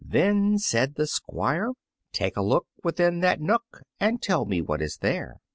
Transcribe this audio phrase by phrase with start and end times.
[0.03, 1.73] Then said the Squire,
[2.11, 5.35] "Take a look within that nook And tell me what is there."